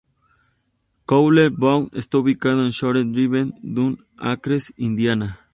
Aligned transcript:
Cowles 1.05 1.51
Bog 1.55 1.91
está 1.93 2.17
ubicado 2.17 2.63
en 2.65 2.71
Shore 2.71 3.03
Drive, 3.03 3.51
Dune 3.61 3.97
Acres, 4.17 4.73
Indiana. 4.75 5.39